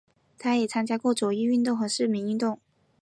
[0.39, 2.57] 他也参加过左翼运动和市民运动。